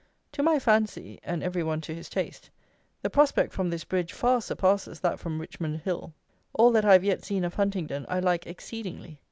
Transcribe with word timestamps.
To 0.31 0.41
my 0.41 0.57
fancy 0.57 1.19
(and 1.23 1.43
every 1.43 1.61
one 1.61 1.79
to 1.81 1.93
his 1.93 2.09
taste) 2.09 2.49
the 3.03 3.09
prospect 3.11 3.53
from 3.53 3.69
this 3.69 3.83
bridge 3.83 4.13
far 4.13 4.41
surpasses 4.41 4.99
that 5.01 5.19
from 5.19 5.39
Richmond 5.39 5.81
Hill. 5.81 6.11
All 6.55 6.71
that 6.71 6.85
I 6.85 6.93
have 6.93 7.03
yet 7.03 7.23
seen 7.23 7.43
of 7.45 7.53
Huntingdon 7.53 8.07
I 8.09 8.19
like 8.19 8.47
exceedingly. 8.47 9.19